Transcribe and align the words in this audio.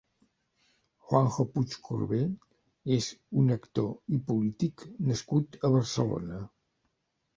Juanjo 1.09 1.43
Puigcorbé 1.57 2.21
és 2.97 3.09
un 3.43 3.57
actor 3.59 4.17
i 4.17 4.21
polític 4.33 4.87
nascut 5.11 5.61
a 5.67 5.73
Barcelona. 5.77 6.41